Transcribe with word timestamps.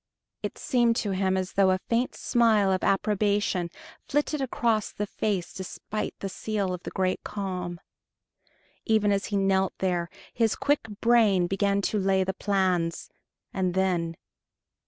It 0.41 0.57
seemed 0.57 0.95
to 0.95 1.11
him 1.11 1.37
as 1.37 1.53
though 1.53 1.69
a 1.69 1.77
faint 1.77 2.15
smile 2.15 2.71
of 2.71 2.83
approbation 2.83 3.69
flitted 4.07 4.41
across 4.41 4.91
the 4.91 5.05
face 5.05 5.53
despite 5.53 6.15
the 6.21 6.27
seal 6.27 6.73
of 6.73 6.81
the 6.81 6.89
Great 6.89 7.23
Calm. 7.23 7.79
Even 8.83 9.11
as 9.11 9.25
he 9.27 9.37
knelt 9.37 9.77
there, 9.77 10.09
his 10.33 10.55
quick 10.55 10.87
brain 11.01 11.45
began 11.45 11.83
to 11.83 11.99
lay 11.99 12.23
the 12.23 12.33
plans 12.33 13.11
and 13.53 13.75
then 13.75 14.17